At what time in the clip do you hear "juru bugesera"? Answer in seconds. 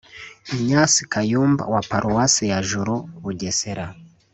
2.69-3.85